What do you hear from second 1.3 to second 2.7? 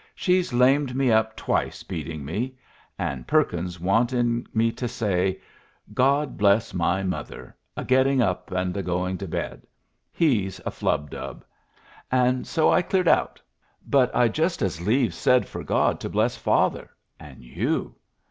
twice beating me